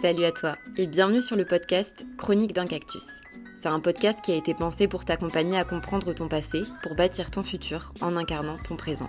[0.00, 3.20] Salut à toi et bienvenue sur le podcast Chronique d'un cactus.
[3.56, 7.30] C'est un podcast qui a été pensé pour t'accompagner à comprendre ton passé, pour bâtir
[7.30, 9.08] ton futur en incarnant ton présent.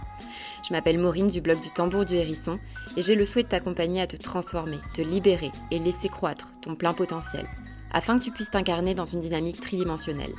[0.66, 2.60] Je m'appelle Maureen du blog du Tambour du Hérisson
[2.96, 6.76] et j'ai le souhait de t'accompagner à te transformer, te libérer et laisser croître ton
[6.76, 7.48] plein potentiel,
[7.92, 10.36] afin que tu puisses t'incarner dans une dynamique tridimensionnelle,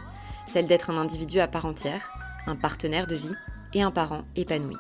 [0.47, 2.13] celle d'être un individu à part entière,
[2.47, 3.35] un partenaire de vie
[3.75, 4.77] et un parent épanoui.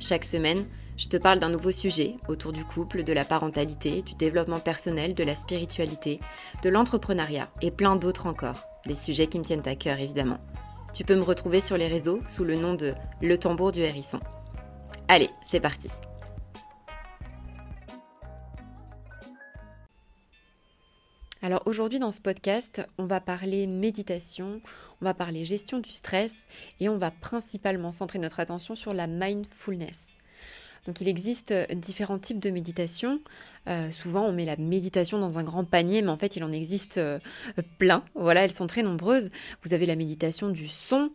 [0.00, 0.64] Chaque semaine,
[1.00, 5.14] je te parle d'un nouveau sujet autour du couple, de la parentalité, du développement personnel,
[5.14, 6.20] de la spiritualité,
[6.62, 8.62] de l'entrepreneuriat et plein d'autres encore.
[8.84, 10.38] Des sujets qui me tiennent à cœur évidemment.
[10.92, 14.20] Tu peux me retrouver sur les réseaux sous le nom de Le tambour du hérisson.
[15.08, 15.88] Allez, c'est parti.
[21.40, 24.60] Alors aujourd'hui dans ce podcast, on va parler méditation,
[25.00, 26.46] on va parler gestion du stress
[26.78, 30.19] et on va principalement centrer notre attention sur la mindfulness.
[30.86, 33.20] Donc il existe euh, différents types de méditation.
[33.68, 36.50] Euh, souvent on met la méditation dans un grand panier, mais en fait il en
[36.50, 37.18] existe euh,
[37.78, 38.02] plein.
[38.14, 39.30] Voilà, elles sont très nombreuses.
[39.62, 41.10] Vous avez la méditation du son,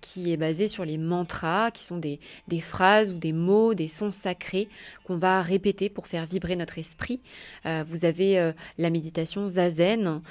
[0.00, 2.18] qui est basée sur les mantras, qui sont des,
[2.48, 4.68] des phrases ou des mots, des sons sacrés
[5.04, 7.20] qu'on va répéter pour faire vibrer notre esprit.
[7.64, 10.22] vous avez la méditation zazen,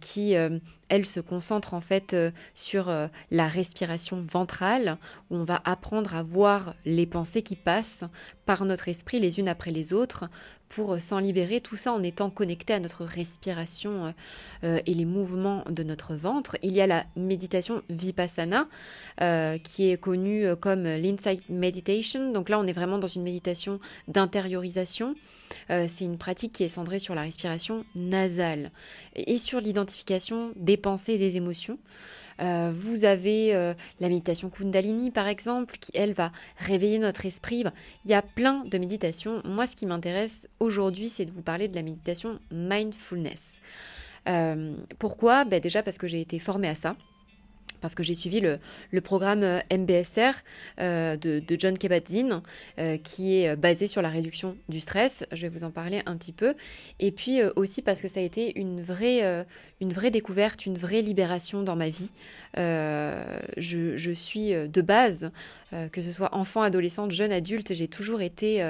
[0.00, 2.16] qui elle se concentre en fait
[2.54, 2.92] sur
[3.30, 4.98] la respiration ventrale,
[5.30, 7.77] où on va apprendre à voir les pensées qui passent
[8.46, 10.28] par notre esprit les unes après les autres
[10.68, 14.10] pour s'en libérer, tout ça en étant connecté à notre respiration euh,
[14.64, 16.56] euh, et les mouvements de notre ventre.
[16.62, 18.68] Il y a la méditation vipassana
[19.20, 22.32] euh, qui est connue comme l'insight meditation.
[22.32, 25.14] Donc là, on est vraiment dans une méditation d'intériorisation.
[25.68, 28.70] C'est une pratique qui est centrée sur la respiration nasale
[29.14, 31.78] et sur l'identification des pensées et des émotions.
[32.40, 37.64] Euh, vous avez euh, la méditation Kundalini, par exemple, qui, elle, va réveiller notre esprit.
[38.04, 39.42] Il y a plein de méditations.
[39.44, 43.60] Moi, ce qui m'intéresse aujourd'hui, c'est de vous parler de la méditation mindfulness.
[44.28, 45.44] Euh, pourquoi?
[45.44, 46.96] Ben Déjà parce que j'ai été formée à ça
[47.80, 48.58] parce que j'ai suivi le,
[49.00, 50.32] programme euh, MBSR
[50.80, 52.42] euh, de, John Kabat-Zinn,
[52.78, 55.24] euh, qui est basé sur la réduction du stress.
[55.32, 56.54] Je vais vous en parler un petit peu.
[56.98, 59.46] Et puis aussi parce que ça a été une vraie,
[59.80, 62.10] une vraie découverte, une vraie libération dans ma vie.
[62.56, 65.30] Je, je, suis de base,
[65.70, 68.62] que ce soit enfant, adolescente, jeune, adulte, j'ai toujours été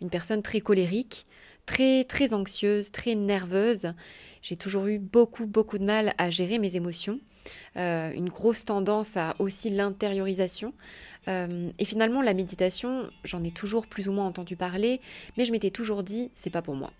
[0.00, 1.26] une personne très colérique
[1.66, 3.92] très très anxieuse, très nerveuse.
[4.42, 7.20] J'ai toujours eu beaucoup beaucoup de mal à gérer mes émotions,
[7.76, 10.74] euh, une grosse tendance à aussi l'intériorisation.
[11.28, 15.00] Euh, et finalement, la méditation, j'en ai toujours plus ou moins entendu parler,
[15.36, 16.90] mais je m'étais toujours dit, c'est pas pour moi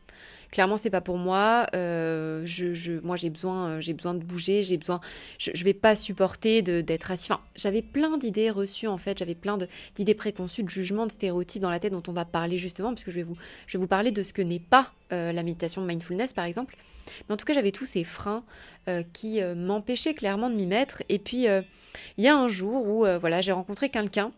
[0.53, 1.67] clairement c'est pas pour moi.
[1.75, 5.01] Euh, je, moi j'ai besoin, euh, j'ai besoin de bouger, j'ai besoin,
[5.39, 7.33] je, je vais pas supporter d'être assis.
[7.33, 9.59] Enfin, j'avais plein d'idées reçues en fait, j'avais plein
[9.97, 13.11] d'idées préconçues, de jugements, de stéréotypes dans la tête dont on va parler justement, puisque
[13.11, 13.37] je vais vous,
[13.67, 16.77] je vais vous parler de ce que n'est pas euh, la méditation mindfulness par exemple.
[17.29, 18.45] Mais en tout cas j'avais tous ces freins
[19.13, 21.05] qui m'empêchaient clairement de m'y mettre.
[21.09, 24.33] Et puis il y a un jour où voilà j'ai rencontré quelqu'un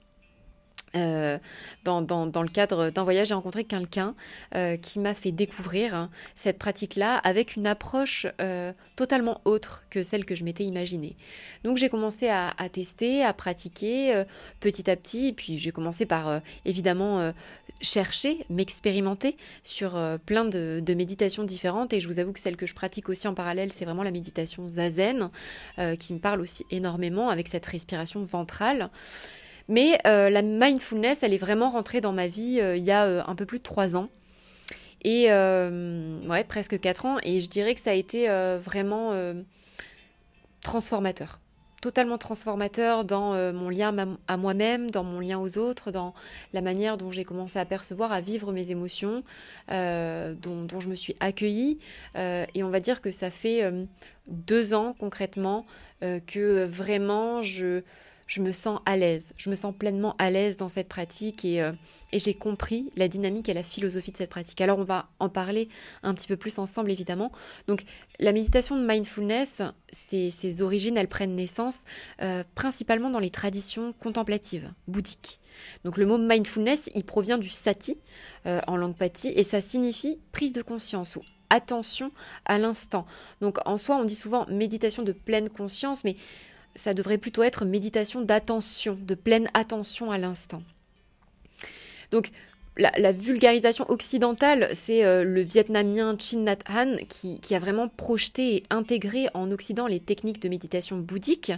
[0.97, 1.39] euh,
[1.85, 4.15] dans, le cadre d'un voyage, j'ai rencontré quelqu'un
[4.55, 10.03] euh, qui m'a fait découvrir hein, cette pratique-là avec une approche euh, totalement autre que
[10.03, 11.17] celle que je m'étais imaginée.
[11.65, 14.25] Donc j'ai commencé à, à, tester, à pratiquer
[14.61, 17.33] petit à petit, et puis j'ai commencé par évidemment
[17.81, 22.67] chercher, m'expérimenter sur plein de, de, méditations différentes, et je vous avoue que celle que
[22.67, 25.31] je pratique aussi en parallèle, c'est vraiment la méditation zazen,
[25.99, 28.91] qui me parle aussi énormément avec cette respiration ventrale.
[29.69, 33.05] Mais euh, la mindfulness, elle est vraiment rentrée dans ma vie euh, il y a
[33.05, 34.09] euh, un peu plus de trois ans.
[35.07, 37.19] Et ouais, presque quatre ans.
[37.25, 38.27] Et je dirais que ça a été
[38.59, 39.13] vraiment
[40.63, 41.41] transformateur.
[41.83, 43.95] Totalement transformateur dans mon lien
[44.29, 46.15] à moi-même, dans mon lien aux autres, dans
[46.55, 49.23] la manière dont j'ai commencé à percevoir, à vivre mes émotions,
[49.69, 51.79] dont, dont, je me suis accueillie.
[52.17, 53.71] et on va dire que ça fait
[54.27, 55.67] deux ans concrètement
[56.01, 57.83] que vraiment je
[58.27, 61.63] je me sens à l'aise, je me sens pleinement à l'aise dans cette pratique et,
[61.63, 61.73] euh,
[62.13, 64.61] et j'ai compris la dynamique et la philosophie de cette pratique.
[64.61, 65.69] Alors on va en parler
[66.03, 67.33] un petit peu plus ensemble évidemment.
[67.69, 67.85] Donc
[68.19, 71.85] la méditation de mindfulness, ses, origines, elles prennent naissance
[72.23, 75.41] euh, principalement dans les traditions contemplatives, bouddhiques.
[75.85, 77.99] Donc le mot mindfulness, il provient du sati
[78.47, 82.11] euh, en langue pati et ça signifie prise de conscience ou attention
[82.45, 83.07] à l'instant.
[83.41, 86.17] Donc en soi, on dit souvent méditation de pleine conscience, mais
[86.75, 90.63] ça devrait plutôt être méditation d'attention, de pleine attention à l'instant.
[92.11, 92.31] Donc,
[92.77, 98.63] la, vulgarisation occidentale, c'est euh, le vietnamien Chin Nhat Han qui, a vraiment projeté et
[98.71, 101.53] intégré en Occident les techniques de méditation bouddhique.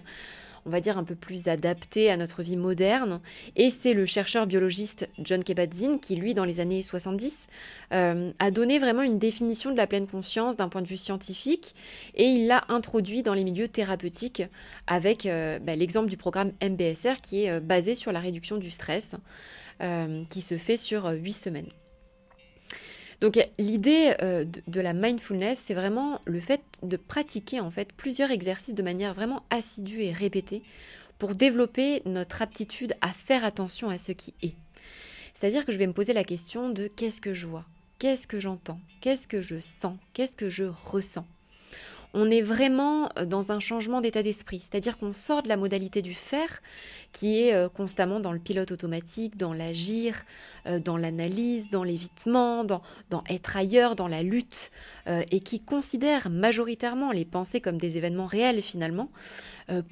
[0.67, 3.21] On va dire, un peu plus adapté à notre vie moderne.
[3.55, 7.47] Et c'est le chercheur biologiste John Kabat-Zinn qui, lui, dans les années 70,
[7.93, 11.75] euh, a donné vraiment une définition de la pleine conscience d'un point de vue scientifique
[12.15, 14.43] et il l'a introduit dans les milieux thérapeutiques
[14.87, 19.15] avec euh, bah, l'exemple du programme MBSR qui est basé sur la réduction du stress,
[20.29, 21.69] qui se fait sur huit semaines.
[23.21, 28.31] Donc l'idée euh, de, la mindfulness, c'est vraiment le fait de pratiquer en fait plusieurs
[28.31, 30.63] exercices de manière vraiment assidue et répétée
[31.19, 34.55] pour développer notre aptitude à faire attention à ce qui est.
[35.33, 37.65] C'est-à-dire que je vais me poser la question de qu'est-ce que je vois,
[37.99, 41.27] qu'est-ce que j'entends, qu'est-ce que je sens, qu'est-ce que je ressens?
[42.17, 44.59] On est vraiment euh, dans un changement d'état d'esprit.
[44.59, 46.63] C'est-à-dire qu'on sort de la modalité du faire,
[47.13, 50.23] qui est euh, constamment dans le pilote automatique, dans l'agir,
[50.67, 52.83] euh, dans l'analyse, dans l'évitement, dans,
[53.29, 54.71] être ailleurs, dans la lutte,
[55.31, 59.11] et qui considère majoritairement les pensées comme des événements réels finalement,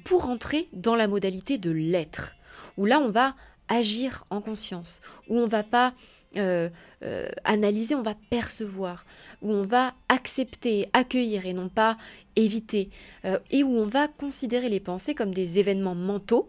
[0.03, 2.33] pour entrer dans la modalité de l'être,
[2.77, 3.35] où là on va
[3.67, 5.93] agir en conscience, où on va pas
[6.37, 6.69] euh,
[7.03, 9.05] euh, analyser, on va percevoir,
[9.41, 11.97] où on va accepter, accueillir et non pas
[12.35, 12.89] éviter,
[13.25, 16.47] euh, et où on va considérer les pensées comme des événements mentaux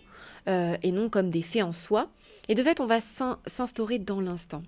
[0.49, 2.09] et non comme des faits en soi.
[2.47, 4.63] Et de fait, on va s'instaurer dans l'instant.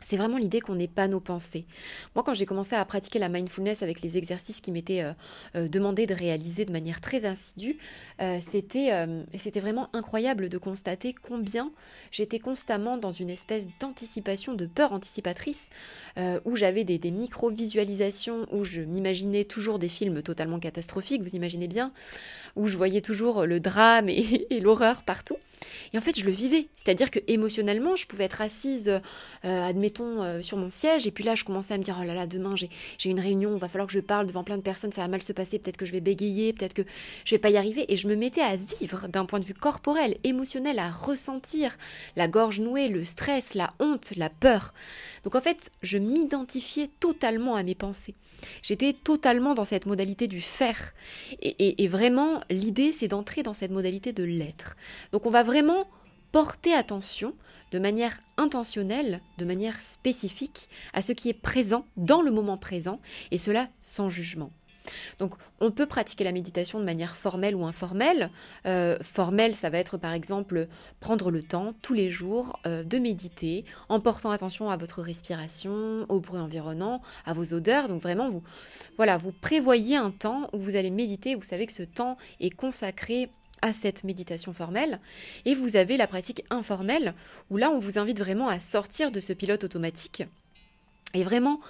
[0.00, 1.66] C'est vraiment l'idée qu'on pas nos pensées.
[2.14, 5.12] Moi, quand j'ai commencé à pratiquer la mindfulness avec les exercices qui m'étaient euh,
[5.56, 7.76] euh, demandés de réaliser de manière très assidue,
[8.20, 8.90] euh, c'était,
[9.38, 11.72] c'était vraiment incroyable de constater combien
[12.10, 15.70] j'étais constamment dans une espèce d'anticipation, de peur anticipatrice,
[16.44, 21.92] où j'avais des, micro-visualisations, où je m'imaginais toujours des films totalement catastrophiques, vous imaginez bien,
[22.56, 25.36] où je voyais toujours le drame et, l'horreur partout.
[25.92, 26.66] Et en fait, je le vivais.
[26.72, 29.00] C'est-à-dire que émotionnellement, je pouvais être assise,
[29.42, 32.14] admettons, euh, sur mon siège, et puis là, je commençais à me dire, oh là
[32.14, 34.92] là, demain, j'ai une réunion, il va falloir que je parle devant plein de personnes,
[34.92, 36.82] ça va mal se passer, peut-être que je vais bégayer, peut-être que
[37.24, 39.54] je vais pas y arriver, et je me mettais à vivre d'un point de vue
[39.54, 41.76] corporel, émotionnel, à ressentir
[42.16, 44.74] la gorge nouée, le stress, la honte, la peur.
[45.24, 48.14] Donc en fait, je m'identifiais totalement à mes pensées.
[48.62, 50.94] J'étais totalement dans cette modalité du faire.
[51.42, 54.76] Et, et vraiment, l'idée, c'est d'entrer dans cette modalité de l'être.
[55.12, 55.86] Donc on va vraiment
[56.32, 57.34] porter attention
[57.72, 63.00] de manière intentionnelle, de manière spécifique à ce qui est présent dans le moment présent,
[63.30, 64.50] et cela sans jugement.
[65.18, 68.30] Donc on peut pratiquer la méditation de manière formelle ou informelle.
[68.66, 70.68] Euh, formelle, ça va être par exemple
[71.00, 76.06] prendre le temps tous les jours euh, de méditer en portant attention à votre respiration,
[76.08, 77.88] au bruit environnant, à vos odeurs.
[77.88, 78.42] Donc vraiment, vous,
[78.96, 81.34] voilà, vous prévoyez un temps où vous allez méditer.
[81.34, 83.30] Vous savez que ce temps est consacré
[83.62, 85.00] à cette méditation formelle.
[85.44, 87.14] Et vous avez la pratique informelle,
[87.50, 90.24] où là, on vous invite vraiment à sortir de ce pilote automatique
[91.14, 91.60] et vraiment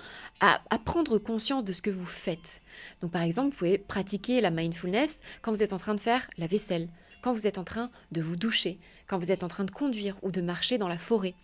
[0.40, 2.62] à, prendre conscience de ce que vous faites.
[3.00, 6.29] Donc par exemple, vous pouvez pratiquer la mindfulness quand vous êtes en train de faire
[6.38, 6.88] la vaisselle,
[7.23, 10.17] quand vous êtes en train de vous doucher, quand vous êtes en train de conduire
[10.23, 11.35] ou de marcher dans la forêt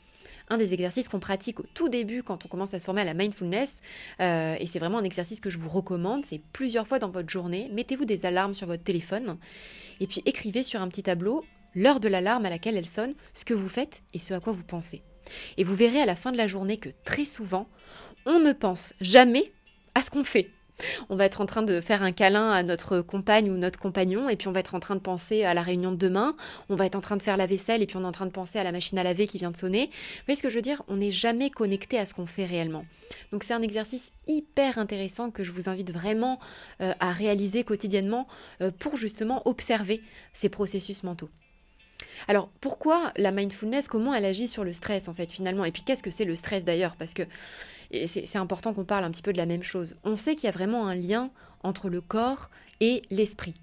[0.48, 3.04] un des exercices qu'on pratique au tout début quand on commence à se former à
[3.04, 3.80] la mindfulness.
[4.20, 6.24] Euh, et c'est vraiment un exercice que je vous recommande.
[6.24, 7.70] C'est plusieurs fois dans votre journée.
[7.72, 9.36] Mettez-vous des alarmes sur votre téléphone
[10.00, 11.44] et puis écrivez sur un petit tableau
[11.74, 14.52] l'heure de l'alarme à laquelle elle sonne, ce que vous faites et ce à quoi
[14.52, 15.02] vous pensez.
[15.56, 17.68] Et vous verrez à la fin de la journée que très souvent,
[18.26, 19.52] on ne pense jamais
[19.94, 20.50] à ce qu'on fait
[21.08, 24.28] on va être en train de faire un câlin à notre compagne ou notre compagnon,
[24.28, 26.36] et puis on va être en train de penser à la réunion de demain,
[26.68, 28.26] on va être en train de faire la vaisselle, et puis on est en train
[28.26, 29.86] de penser à la machine à laver qui vient de sonner.
[29.86, 30.82] Vous voyez ce que je veux dire?
[30.88, 32.82] On n'est jamais connecté à ce qu'on fait réellement.
[33.32, 36.38] Donc c'est un exercice hyper intéressant que je vous invite vraiment
[36.80, 38.26] euh, à réaliser quotidiennement
[38.60, 41.30] euh, pour justement observer ces processus mentaux.
[42.28, 43.88] Alors pourquoi la mindfulness?
[43.88, 45.64] Comment elle agit sur le stress en fait finalement?
[45.64, 46.96] Et puis qu'est-ce que c'est le stress d'ailleurs?
[46.96, 47.22] Parce que
[48.06, 49.96] c'est important qu'on parle un petit peu de la même chose.
[50.04, 51.30] On sait qu'il y a vraiment un lien
[51.62, 53.54] entre le corps et l'esprit.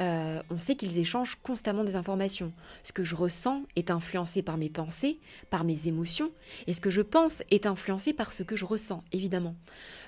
[0.00, 2.52] Euh, on sait qu'ils échangent constamment des informations.
[2.82, 5.18] Ce que je ressens est influencé par mes pensées,
[5.50, 6.30] par mes émotions,
[6.66, 9.54] et ce que je pense est influencé par ce que je ressens, évidemment.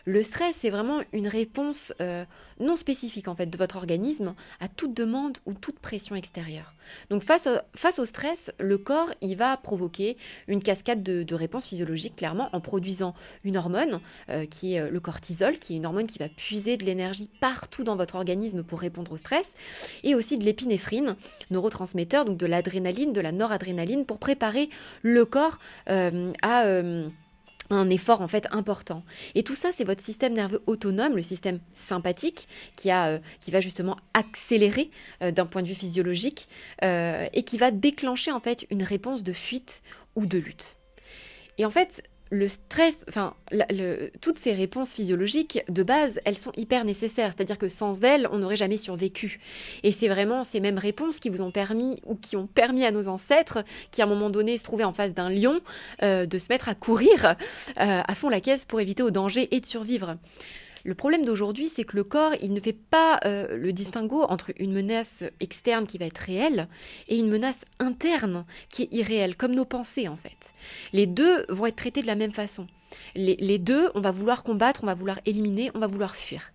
[0.07, 2.27] Le stress, c'est vraiment une réponse euh,
[2.61, 6.75] non spécifique en fait de votre organisme à toute demande ou toute pression extérieure.
[7.09, 7.49] Donc face,
[7.99, 13.15] au stress, le corps il va provoquer une cascade de, réponses physiologiques clairement en produisant
[13.45, 16.85] une hormone euh, qui est le cortisol, qui est une hormone qui va puiser de
[16.85, 19.54] l'énergie partout dans votre organisme pour répondre au stress
[20.03, 21.17] et aussi de l'épinéphrine,
[21.51, 24.69] neurotransmetteur, donc de l'adrénaline, de la noradrénaline, pour préparer
[25.03, 25.59] le corps
[25.89, 27.09] euh, à euh,
[27.71, 29.05] un effort en fait important.
[29.35, 32.47] Et tout ça, c'est votre système nerveux autonome, le système sympathique,
[32.77, 36.49] qui, euh, qui va justement accélérer d'un point de vue physiologique
[36.83, 39.83] et qui va déclencher en fait une réponse de fuite
[40.15, 40.77] ou de lutte.
[41.57, 43.35] Et en fait, le stress, enfin,
[44.21, 47.33] toutes ces réponses physiologiques de base, elles sont hyper nécessaires.
[47.35, 49.41] C'est-à-dire que sans elles, on n'aurait jamais survécu.
[49.83, 52.91] Et c'est vraiment ces mêmes réponses qui vous ont permis ou qui ont permis à
[52.91, 55.61] nos ancêtres, qui à un moment donné se trouvaient en face d'un lion,
[56.03, 57.35] euh, de se mettre à courir euh,
[57.77, 60.17] à fond la caisse pour éviter au danger et de survivre.
[60.85, 64.53] Le problème d'aujourd'hui, c'est que le corps, il ne fait pas euh, le distinguo entre
[64.59, 66.69] une menace externe qui va être réelle
[67.09, 70.53] et une menace interne qui est irréelle, comme nos pensées en fait.
[70.93, 72.67] Les deux vont être traités de la même façon.
[73.17, 76.53] Les, deux, on va vouloir combattre, on va vouloir éliminer, on va vouloir fuir.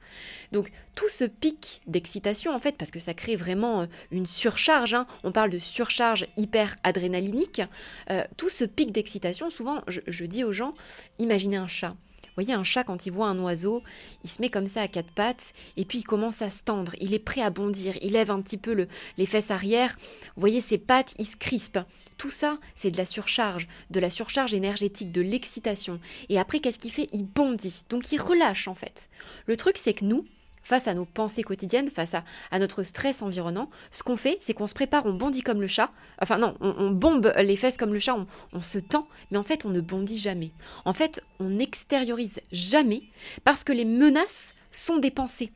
[0.54, 4.94] Donc tout ce pic d'excitation, en fait, parce que ça crée vraiment euh, une surcharge,
[4.94, 7.62] hein, on parle de surcharge hyper-adrénalinique,
[8.10, 10.76] euh, tout ce pic d'excitation, souvent, je dis aux gens,
[11.18, 11.96] imaginez un chat
[12.40, 13.84] voyez, un chat, quand il voit un oiseau,
[14.24, 16.94] il se met comme ça à quatre pattes, et puis il commence à se tendre,
[17.00, 19.96] il est prêt à bondir, il lève un petit peu le, les fesses arrière,
[20.36, 21.80] vous voyez, ses pattes, il se crispe.
[22.18, 26.00] Tout ça, c'est de la surcharge, de la surcharge énergétique, de l'excitation.
[26.30, 27.08] Et après, qu'est-ce qu'il fait?
[27.14, 29.10] Il bondit, donc il relâche en fait.
[29.46, 30.26] Le truc, c'est que nous,
[30.70, 34.68] face à nos pensées quotidiennes, face à, notre stress environnant, ce qu'on fait, c'est qu'on
[34.68, 35.90] se prépare, on bondit comme le chat.
[36.22, 38.16] Enfin non, on, bombe les fesses comme le chat,
[38.54, 40.52] on, se tend, mais en fait, on ne bondit jamais.
[40.86, 43.02] En fait, on n'extériorise jamais
[43.44, 45.52] parce que les menaces sont des pensées.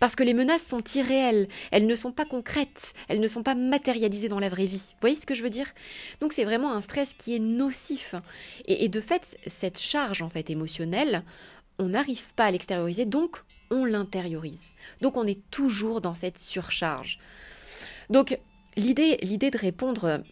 [0.00, 3.54] Parce que les menaces sont irréelles, elles ne sont pas concrètes, elles ne sont pas
[3.54, 4.84] matérialisées dans la vraie vie.
[4.90, 5.72] Vous voyez ce que je veux dire?
[6.20, 8.16] Donc c'est vraiment un stress qui est nocif.
[8.66, 11.22] Et, et de fait, cette charge en fait émotionnelle,
[11.78, 13.38] on n'arrive pas à l'extérioriser, donc
[13.70, 14.72] on l'intériorise.
[15.00, 17.18] Donc on est toujours dans cette surcharge.
[18.10, 18.38] Donc
[18.76, 20.22] l'idée, l'idée de répondre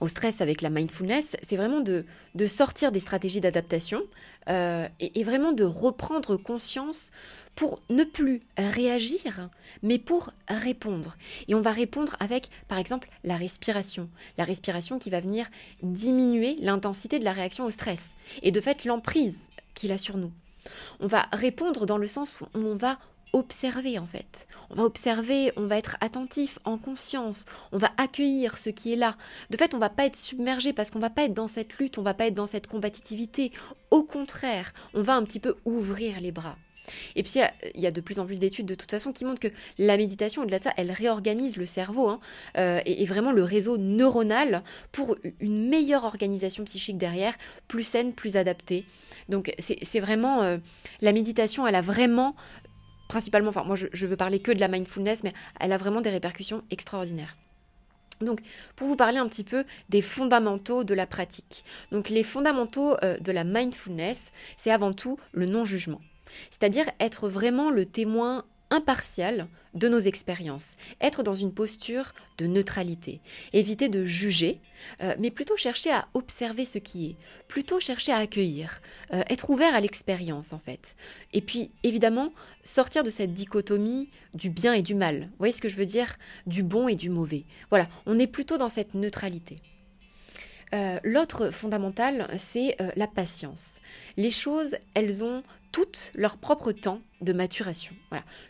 [0.00, 4.02] au stress avec la mindfulness, c'est vraiment de, de, sortir des stratégies d'adaptation
[4.48, 7.10] euh, et, vraiment de reprendre conscience
[7.54, 9.50] pour ne plus réagir,
[9.82, 11.16] mais pour répondre.
[11.48, 14.08] Et on va répondre avec, par exemple, la respiration.
[14.38, 15.46] La respiration qui va venir
[15.82, 20.32] diminuer l'intensité de la réaction au stress et de fait l'emprise qu'il a sur nous.
[21.00, 22.98] On va répondre dans le sens où on va
[23.32, 24.48] observer en fait.
[24.70, 28.96] On va observer, on va être attentif, en conscience, on va accueillir ce qui est
[28.96, 29.16] là.
[29.50, 31.98] De fait, on va pas être submergé parce qu'on va pas être dans cette lutte,
[31.98, 33.52] on va pas être dans cette combativité.
[33.90, 36.56] Au contraire, on va un petit peu ouvrir les bras.
[37.16, 37.34] Et puis,
[37.74, 39.96] il y a de plus en plus d'études de toute façon qui montrent que la
[39.96, 42.20] méditation, au-delà de ça, elle réorganise le cerveau hein,
[42.56, 47.34] euh, et, vraiment le réseau neuronal pour une meilleure organisation psychique derrière,
[47.68, 48.84] plus saine, plus adaptée.
[49.28, 50.42] Donc, c'est vraiment.
[50.42, 50.58] Euh,
[51.00, 52.34] la méditation, elle a vraiment.
[53.08, 56.00] Principalement, enfin, moi je, je veux parler que de la mindfulness, mais elle a vraiment
[56.00, 57.36] des répercussions extraordinaires.
[58.20, 58.40] Donc,
[58.76, 61.64] pour vous parler un petit peu des fondamentaux de la pratique.
[61.90, 66.00] Donc, les fondamentaux euh, de la mindfulness, c'est avant tout le non-jugement.
[66.50, 73.20] C'est-à-dire être vraiment le témoin impartial de nos expériences, être dans une posture de neutralité,
[73.52, 74.60] éviter de juger,
[75.02, 78.80] euh, mais plutôt chercher à observer ce qui est, plutôt chercher à accueillir,
[79.12, 80.96] euh, être ouvert à l'expérience en fait.
[81.32, 82.32] Et puis évidemment,
[82.64, 85.86] sortir de cette dichotomie du bien et du mal, vous voyez ce que je veux
[85.86, 86.16] dire?
[86.46, 87.44] Du bon et du mauvais.
[87.70, 89.56] Voilà, on est plutôt dans cette neutralité.
[90.74, 93.80] Euh, l'autre fondamental, c'est la patience.
[94.16, 97.94] Les choses, elles ont toutes leur propre temps de maturation.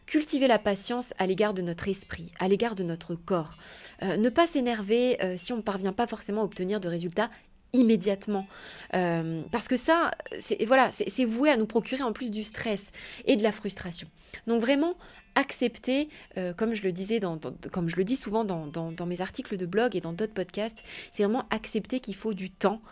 [0.07, 3.57] Cultiver la patience à l'égard de notre esprit, à l'égard de notre corps.
[4.03, 7.31] Euh, ne pas s'énerver euh, si on ne parvient pas forcément à obtenir de résultats
[7.73, 8.47] immédiatement.
[8.95, 12.91] Euh, parce que ça, c'est voilà, c'est voué à nous procurer en plus du stress
[13.25, 14.09] et de la frustration.
[14.47, 14.95] Donc vraiment,
[15.37, 16.09] accepter,
[16.57, 17.39] comme je le disais, dans,
[17.71, 21.23] comme je le dis souvent dans, mes articles de blog et dans d'autres podcasts, c'est
[21.23, 22.83] vraiment accepter qu'il faut du temps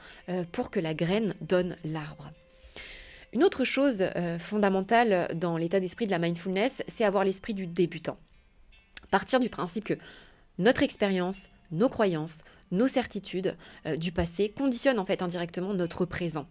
[0.53, 2.31] pour que la graine donne l'arbre.
[3.33, 7.67] Une autre chose euh, fondamentale dans l'état d'esprit de la mindfulness, c'est avoir l'esprit du
[7.67, 8.17] débutant.
[9.11, 9.95] Partir du principe que
[10.59, 13.57] notre expérience, nos croyances, nos certitudes
[13.87, 16.47] euh, du passé conditionnent en fait indirectement notre présent.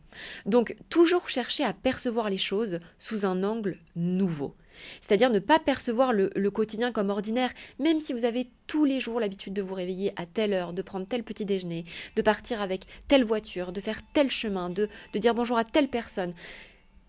[0.45, 4.55] Donc toujours chercher à percevoir les choses sous un angle nouveau.
[5.01, 9.19] C'est-à-dire ne pas percevoir le, quotidien comme ordinaire, même si vous avez tous les jours
[9.19, 12.85] l'habitude de vous réveiller à telle heure, de prendre tel petit déjeuner, de partir avec
[13.07, 16.33] telle voiture, de faire tel chemin, de, dire bonjour à telle personne.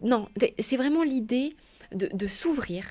[0.01, 0.29] Non,
[0.61, 1.57] c'est vraiment l'idée
[1.93, 2.85] de, s'ouvrir,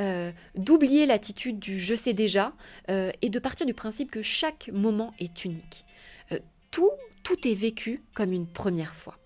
[0.00, 2.52] euh, d'oublier l'attitude du je sais déjà
[2.90, 5.84] euh, et de partir du principe que chaque moment est unique.
[6.30, 6.38] Euh,
[6.70, 6.90] tout,
[7.24, 9.18] tout est vécu comme une première fois.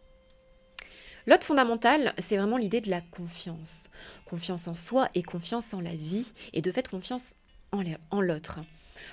[1.27, 3.91] L'autre fondamental, c'est vraiment l'idée de la confiance.
[4.25, 7.35] Confiance en soi et confiance en la vie, et de fait confiance
[7.73, 8.61] en l'autre.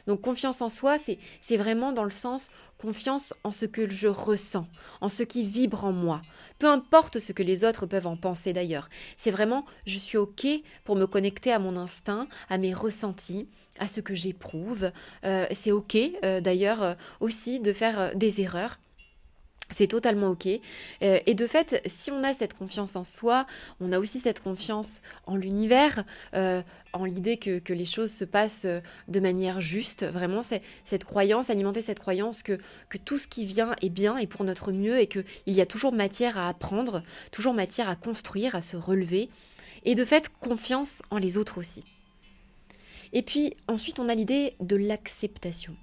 [0.07, 4.67] Donc confiance en soi, c'est vraiment dans le sens confiance en ce que je ressens,
[4.99, 6.21] en ce qui vibre en moi.
[6.59, 8.89] Peu importe ce que les autres peuvent en penser d'ailleurs.
[9.15, 10.45] C'est vraiment je suis OK
[10.83, 13.47] pour me connecter à mon instinct, à mes ressentis,
[13.79, 14.91] à ce que j'éprouve.
[15.23, 18.79] Euh, c'est OK euh, d'ailleurs euh, aussi de faire des erreurs
[19.75, 20.47] c'est totalement ok.
[20.47, 23.45] Euh, et de fait, si on a cette confiance en soi,
[23.79, 26.03] on a aussi cette confiance en l'univers,
[26.35, 26.61] euh,
[26.93, 30.05] en l'idée que, les choses se passent euh, de manière juste.
[30.05, 34.17] Vraiment, c'est cette croyance, alimenter cette croyance que, que tout ce qui vient est bien
[34.17, 37.95] et pour notre mieux et qu'il y a toujours matière à apprendre, toujours matière à
[37.95, 39.29] construire, à se relever.
[39.85, 41.83] Et de fait, confiance en les autres aussi.
[43.11, 45.75] Et puis ensuite, on a l'idée de l'acceptation.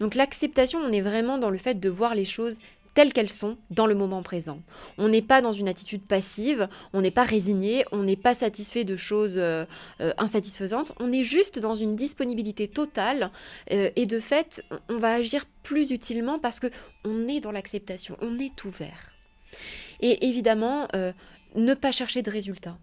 [0.00, 2.58] Donc l'acceptation, on est vraiment dans le fait de voir les choses
[2.94, 4.62] telles qu'elles sont dans le moment présent.
[4.98, 8.84] On n'est pas dans une attitude passive, on n'est pas résigné, on n'est pas satisfait
[8.84, 9.64] de choses euh,
[10.00, 13.30] euh, insatisfaisantes, on est juste dans une disponibilité totale
[13.72, 16.68] euh, et de fait, on va agir plus utilement parce que
[17.04, 19.12] on est dans l'acceptation, on est ouvert.
[20.00, 20.88] Et évidemment,
[21.54, 22.76] ne pas chercher de résultats.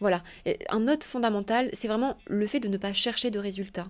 [0.00, 0.22] Voilà.
[0.68, 3.88] Un autre fondamental, c'est vraiment le fait de ne pas chercher de résultats.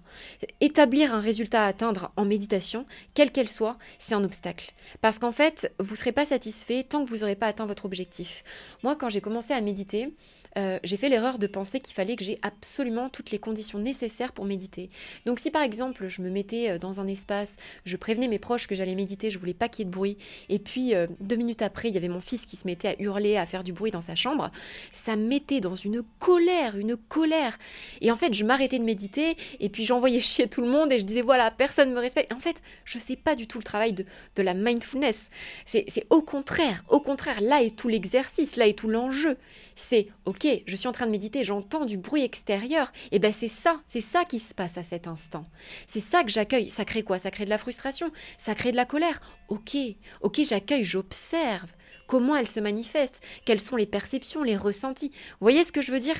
[0.60, 4.72] Établir un résultat à atteindre en méditation, quelle qu'elle soit, c'est un obstacle.
[5.00, 7.86] Parce qu'en fait, vous ne serez pas satisfait tant que vous n'aurez pas atteint votre
[7.86, 8.44] objectif.
[8.84, 10.14] Moi, quand j'ai commencé à méditer,
[10.58, 14.32] euh, j'ai fait l'erreur de penser qu'il fallait que j'ai absolument toutes les conditions nécessaires
[14.32, 14.90] pour méditer.
[15.26, 18.66] Donc si par exemple je me mettais euh, dans un espace, je prévenais mes proches
[18.66, 20.16] que j'allais méditer, je voulais pas qu'il y ait de bruit,
[20.48, 23.02] et puis euh, deux minutes après il y avait mon fils qui se mettait à
[23.02, 24.50] hurler, à faire du bruit dans sa chambre,
[24.92, 27.58] ça me mettait dans une colère, une colère.
[28.00, 30.98] Et en fait je m'arrêtais de méditer, et puis j'envoyais chier tout le monde, et
[30.98, 32.32] je disais voilà, personne me respecte.
[32.32, 34.04] en fait je sais pas du tout le travail de,
[34.36, 35.30] de la mindfulness.
[35.66, 39.36] C'est au contraire, au contraire, là est tout l'exercice, là est tout l'enjeu.
[39.74, 43.48] C'est ok, je suis en train de méditer, j'entends du bruit extérieur, et ben c'est
[43.48, 45.42] ça, c'est ça qui se passe à cet instant.
[45.86, 46.70] C'est ça que j'accueille.
[46.70, 47.18] Ça crée quoi?
[47.18, 49.20] Ça crée de la frustration, ça crée de la colère.
[49.48, 49.76] Ok,
[50.22, 51.70] ok, j'accueille, j'observe
[52.06, 55.10] comment elle se manifeste, quelles sont les perceptions, les ressentis.
[55.10, 56.16] Vous voyez ce que je veux dire?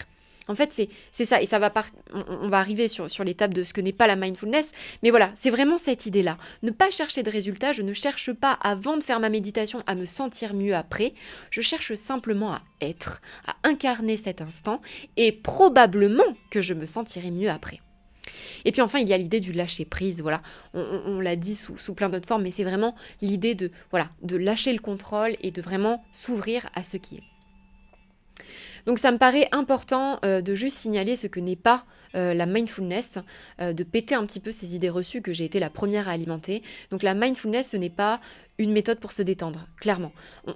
[0.49, 0.73] En fait,
[1.11, 1.73] c'est ça, et ça va
[2.13, 4.71] on, va arriver sur, sur l'étape de ce que n'est pas la mindfulness,
[5.03, 6.39] mais voilà, c'est vraiment cette idée-là.
[6.63, 9.97] Ne pas chercher de résultats, je ne cherche pas avant de faire ma méditation à
[9.97, 11.15] me sentir mieux après,
[11.51, 14.81] je cherche simplement à être, à incarner cet instant,
[15.17, 17.81] et probablement que je me sentirai mieux après.
[18.65, 20.43] Et puis enfin, il y a l'idée du lâcher prise, voilà.
[20.75, 24.73] On, l'a dit sous, plein d'autres formes, mais c'est vraiment l'idée de, voilà, de lâcher
[24.73, 27.23] le contrôle et de vraiment s'ouvrir à ce qui est.
[28.87, 32.47] Donc ça me paraît important euh, de juste signaler ce que n'est pas euh, la
[32.47, 33.19] mindfulness,
[33.61, 36.13] euh, de péter un petit peu ces idées reçues que j'ai été la première à
[36.13, 36.63] alimenter.
[36.91, 38.21] Donc la mindfulness, ce n'est pas
[38.59, 40.13] une méthode pour se détendre, clairement.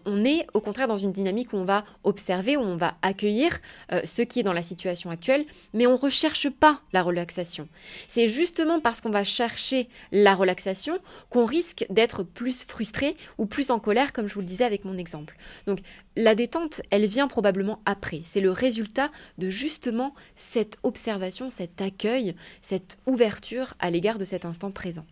[0.07, 3.59] On, est au contraire dans une dynamique où on va observer, où on va accueillir
[3.93, 7.69] euh, ce qui est dans la situation actuelle, mais on ne recherche pas la relaxation.
[8.09, 13.71] C'est justement parce qu'on va chercher la relaxation qu'on risque d'être plus frustré ou plus
[13.71, 15.37] en colère, comme je vous le disais avec mon exemple.
[15.67, 15.81] Donc
[16.17, 18.23] la détente, elle vient probablement après.
[18.25, 24.45] C'est le résultat de justement cette observation, cet accueil, cette ouverture à l'égard de cet
[24.45, 25.05] instant présent.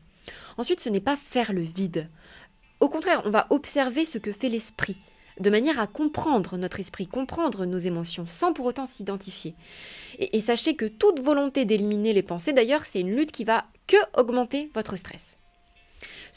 [0.56, 2.08] Ensuite, ce n'est pas faire le vide.
[2.80, 4.98] Au contraire, on va observer ce que fait l'esprit,
[5.40, 9.54] de manière à comprendre notre esprit, comprendre nos émotions, sans pour autant s'identifier.
[10.18, 13.96] Et, sachez que toute volonté d'éliminer les pensées, d'ailleurs, c'est une lutte qui va que
[14.16, 15.38] augmenter votre stress.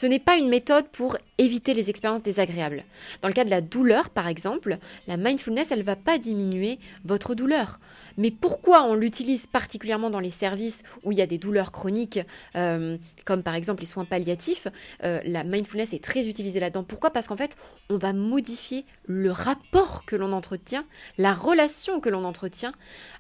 [0.02, 2.86] Ce n'est pas une méthode pour éviter les expériences désagréables.
[3.22, 6.80] Dans le cas de la douleur, par exemple, la mindfulness, elle ne va pas diminuer
[7.06, 7.80] votre douleur.
[8.18, 12.20] Mais pourquoi on l'utilise particulièrement dans les services où il y a des douleurs chroniques,
[12.56, 14.68] euh, comme par exemple les soins palliatifs
[15.04, 16.84] euh, La mindfulness est très utilisée là-dedans.
[16.84, 17.12] Pourquoi?
[17.12, 17.56] Parce qu'en fait,
[17.92, 20.84] on va modifier le rapport que l'on entretient,
[21.20, 22.74] la relation que l'on entretient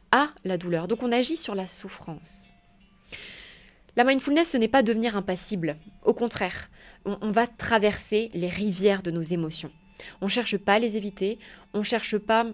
[0.10, 0.88] à la douleur.
[0.88, 2.51] Donc on agit sur la souffrance.
[3.98, 5.76] La mindfulness, ce n'est pas devenir impassible.
[6.04, 6.70] Au contraire,
[7.06, 9.72] on, va traverser les rivières de nos émotions.
[10.22, 11.40] On ne cherche pas à les éviter,
[11.74, 12.48] on ne cherche pas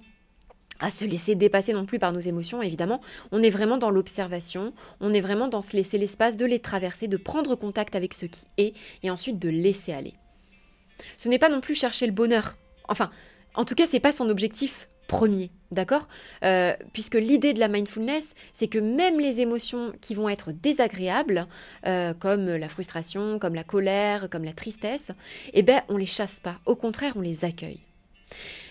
[0.80, 3.02] à se laisser dépasser non plus par nos émotions, évidemment.
[3.32, 7.08] On est vraiment dans l'observation, on est vraiment dans se laisser l'espace de les traverser,
[7.08, 8.73] de prendre contact avec ce qui est,
[9.04, 10.13] et ensuite de laisser aller.
[11.17, 12.58] Ce n'est pas non plus chercher le bonheur.
[12.88, 13.12] Enfin,
[13.54, 16.07] en tout cas, ce n'est pas son objectif premier, d'accord?
[16.43, 21.47] Euh, Puisque l'idée de la mindfulness, c'est que même les émotions qui vont être désagréables,
[21.85, 25.11] euh, comme la frustration, comme la colère, comme la tristesse,
[25.53, 26.57] eh ben, on les chasse pas.
[26.65, 27.79] Au contraire, on les accueille.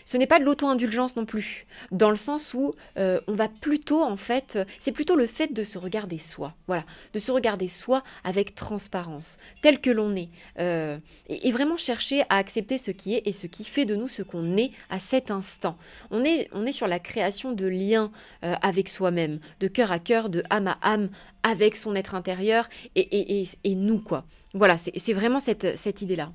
[0.06, 4.02] Ce n'est pas de l'auto-indulgence non plus, dans le sens où euh, on va plutôt,
[4.02, 8.04] en fait, c'est plutôt le fait de se regarder soi, voilà, de se regarder soi
[8.22, 10.28] avec transparence, tel que l'on est,
[10.60, 10.96] euh,
[11.28, 14.22] et, vraiment chercher à accepter ce qui est et ce qui fait de nous ce
[14.22, 15.76] qu'on est à cet instant.
[16.12, 18.12] On est, on est sur la création de liens
[18.44, 21.08] euh, avec soi-même, de cœur à cœur, de âme à âme,
[21.46, 24.24] avec son être intérieur et, nous, quoi.
[24.52, 26.32] Voilà, c'est vraiment cette, idée-là.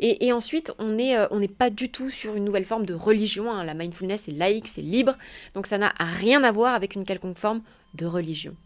[0.00, 3.50] Et, ensuite, on n'est pas du tout sur une nouvelle forme de religion.
[3.52, 3.62] Hein.
[3.62, 5.16] La mindfulness est laïque, c'est libre.
[5.54, 7.62] Donc ça n'a rien à voir avec une quelconque forme
[7.94, 8.56] de religion.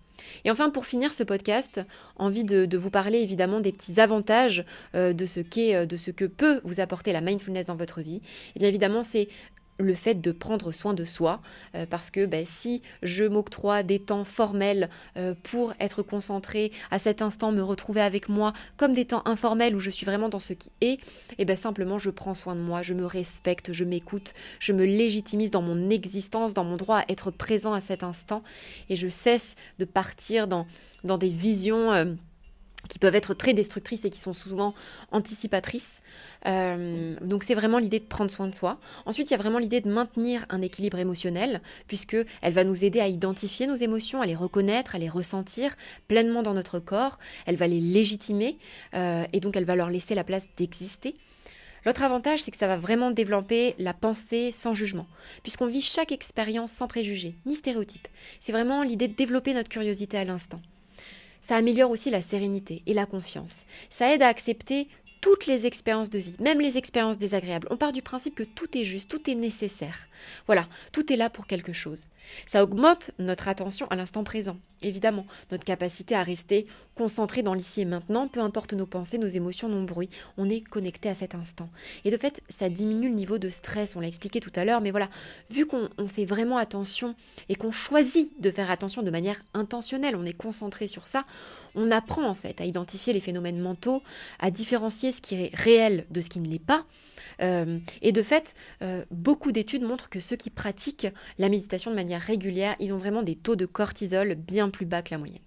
[0.46, 1.82] Et enfin, pour finir ce podcast,
[2.16, 6.24] envie de, vous parler évidemment des petits avantages euh, de, ce qu'est, de ce que
[6.24, 8.22] peut vous apporter la mindfulness dans votre vie.
[8.54, 9.28] Et bien évidemment, c'est
[9.78, 11.40] le fait de prendre soin de soi,
[11.74, 16.98] euh, parce que ben, si je m'octroie des temps formels euh, pour être concentré à
[16.98, 20.38] cet instant, me retrouver avec moi, comme des temps informels où je suis vraiment dans
[20.38, 21.00] ce qui est, et
[21.38, 24.84] eh ben simplement je prends soin de moi, je me respecte, je m'écoute, je me
[24.84, 28.42] légitimise dans mon existence, dans mon droit à être présent à cet instant,
[28.88, 30.66] et je cesse de partir dans,
[31.18, 31.92] des visions...
[31.92, 32.14] Euh,
[32.88, 34.74] qui peuvent être très destructrices et qui sont souvent
[35.12, 36.02] anticipatrices.
[36.46, 38.78] Euh, donc c'est vraiment l'idée de prendre soin de soi.
[39.06, 42.84] Ensuite, il y a vraiment l'idée de maintenir un équilibre émotionnel, puisque elle va nous
[42.84, 45.74] aider à identifier nos émotions, à les reconnaître, à les ressentir
[46.08, 47.18] pleinement dans notre corps.
[47.46, 48.58] Elle va les légitimer
[48.94, 51.14] euh, et donc elle va leur laisser la place d'exister.
[51.84, 55.06] L'autre avantage, c'est que ça va vraiment développer la pensée sans jugement,
[55.42, 58.08] puisqu'on vit chaque expérience sans préjugés, ni stéréotypes.
[58.40, 60.62] C'est vraiment l'idée de développer notre curiosité à l'instant.
[61.44, 63.66] Ça améliore aussi la sérénité et la confiance.
[63.90, 64.88] Ça aide à accepter
[65.24, 67.66] toutes les expériences de vie, même les expériences désagréables.
[67.70, 69.96] On part du principe que tout est juste, tout est nécessaire.
[70.44, 72.08] Voilà, tout est là pour quelque chose.
[72.44, 77.80] Ça augmente notre attention à l'instant présent, évidemment, notre capacité à rester concentré dans l'ici
[77.80, 81.34] et maintenant, peu importe nos pensées, nos émotions, nos bruits, on est connecté à cet
[81.34, 81.70] instant.
[82.04, 84.82] Et de fait, ça diminue le niveau de stress, on l'a expliqué tout à l'heure,
[84.82, 85.08] mais voilà,
[85.50, 87.14] vu qu'on fait vraiment attention
[87.48, 91.24] et qu'on choisit de faire attention de manière intentionnelle, on est concentré sur ça,
[91.74, 94.02] on apprend en fait à identifier les phénomènes mentaux,
[94.38, 96.84] à différencier ce qui est réel de ce qui ne l'est pas.
[97.42, 101.08] Euh, et de fait, euh, beaucoup d'études montrent que ceux qui pratiquent
[101.38, 105.02] la méditation de manière régulière, ils ont vraiment des taux de cortisol bien plus bas
[105.02, 105.42] que la moyenne.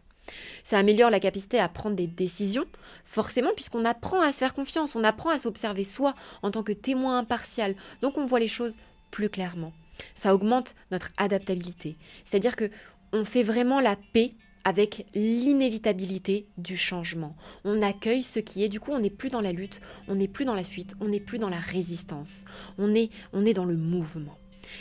[0.63, 2.65] Ça améliore la capacité à prendre des décisions,
[3.05, 6.13] forcément, puisqu'on apprend à se faire confiance, on apprend à s'observer soi
[6.43, 8.77] en tant que témoin impartial, donc on voit les choses
[9.09, 9.71] plus clairement.
[10.13, 12.69] Ça augmente notre adaptabilité, c'est-à-dire que
[13.13, 14.33] on fait vraiment la paix
[14.67, 17.33] avec l'inévitabilité du changement.
[17.63, 20.27] On accueille ce qui est, du coup on n'est plus dans la lutte, on n'est
[20.27, 22.43] plus dans la fuite, on n'est plus dans la résistance,
[22.77, 24.37] on est, on est dans le mouvement.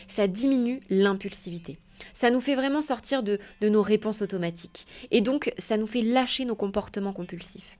[0.09, 1.79] Ça diminue l'impulsivité.
[2.15, 4.89] Ça nous fait vraiment sortir de, de nos réponses automatiques.
[5.13, 7.79] Et donc ça nous fait lâcher nos comportements compulsifs.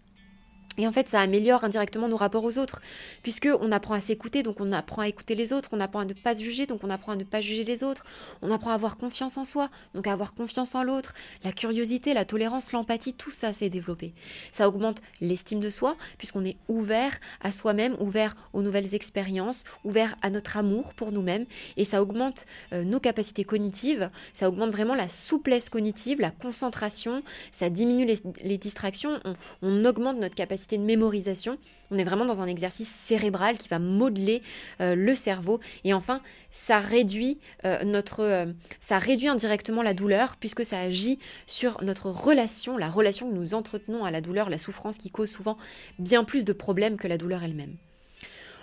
[0.79, 2.81] Et en fait, ça améliore indirectement nos rapports aux autres,
[3.23, 6.05] puisque on apprend à s'écouter, donc on apprend à écouter les autres, on apprend à
[6.05, 8.05] ne pas se juger, donc on apprend à ne pas juger les autres,
[8.43, 12.13] on apprend à avoir confiance en soi, donc à avoir confiance en l'autre, la curiosité,
[12.13, 14.13] la tolérance, l'empathie, tout ça s'est développé.
[14.53, 20.17] Ça augmente l'estime de soi, puisqu'on est ouvert à soi-même, ouvert aux nouvelles expériences, ouvert
[20.23, 24.95] à notre amour pour nous-mêmes, et ça augmente euh, nos capacités cognitives, ça augmente vraiment
[24.95, 28.07] la souplesse cognitive, la concentration, ça diminue
[28.43, 29.21] les, distractions,
[29.63, 31.59] on augmente notre capacité de mémorisation.
[31.91, 34.43] On est vraiment dans un exercice cérébral qui va modeler
[34.81, 35.61] euh, le cerveau.
[35.85, 38.47] Et enfin, ça réduit euh, notre, euh,
[38.81, 43.55] ça réduit indirectement la douleur puisque ça agit sur notre relation, la relation que nous
[43.55, 45.57] entretenons à la douleur, la souffrance qui cause souvent
[45.99, 47.77] bien plus de problèmes que la douleur elle-même.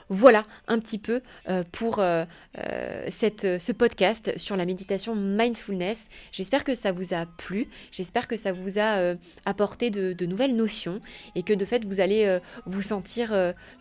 [0.09, 2.25] Voilà un petit peu euh, pour euh,
[2.57, 6.09] euh, ce podcast sur la méditation mindfulness.
[6.31, 11.01] J'espère que ça vous a plu, j'espère que ça vous a apporté de, nouvelles notions
[11.35, 13.29] et que de fait vous allez vous sentir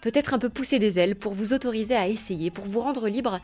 [0.01, 3.41] peut-être un peu pousser des ailes pour vous autoriser à essayer, pour vous rendre libre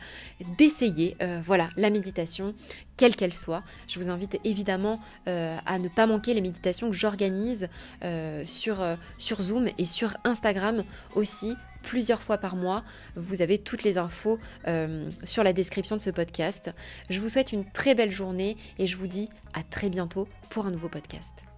[0.57, 2.53] d'essayer voilà, la méditation
[2.97, 3.63] quelle qu'elle soit.
[3.87, 7.69] Je vous invite évidemment à ne pas manquer les méditations que j'organise
[8.45, 8.97] sur
[9.41, 10.83] Zoom et sur Instagram
[11.15, 12.83] aussi plusieurs fois par mois.
[13.15, 16.71] Vous avez toutes les infos euh, sur la description de ce podcast.
[17.09, 20.65] Je vous souhaite une très belle journée et je vous dis à très bientôt pour
[20.67, 21.48] un nouveau podcast.